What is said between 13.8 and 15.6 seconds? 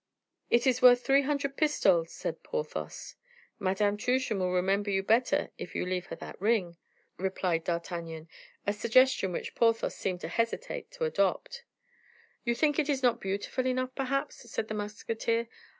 perhaps," said the musketeer.